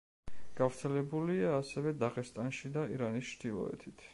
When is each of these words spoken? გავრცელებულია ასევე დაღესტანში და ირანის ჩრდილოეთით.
გავრცელებულია 0.59 1.51
ასევე 1.57 1.93
დაღესტანში 2.05 2.73
და 2.79 2.87
ირანის 2.97 3.35
ჩრდილოეთით. 3.35 4.07